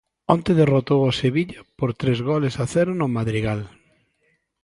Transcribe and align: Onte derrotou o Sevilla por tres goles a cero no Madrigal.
Onte 0.35 0.51
derrotou 0.61 0.99
o 1.09 1.15
Sevilla 1.21 1.61
por 1.77 1.89
tres 2.01 2.19
goles 2.29 2.53
a 2.63 2.65
cero 2.73 2.91
no 2.99 3.07
Madrigal. 3.17 3.61